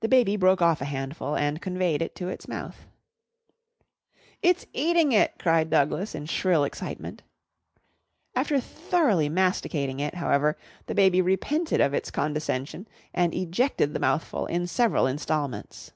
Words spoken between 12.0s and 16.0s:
condescension and ejected the mouthful in several instalments.